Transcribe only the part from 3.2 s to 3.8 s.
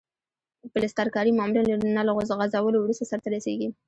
رسیږي.